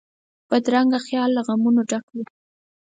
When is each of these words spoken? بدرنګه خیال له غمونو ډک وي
بدرنګه 0.49 0.99
خیال 1.07 1.29
له 1.35 1.41
غمونو 1.47 1.81
ډک 1.89 2.05
وي 2.13 2.23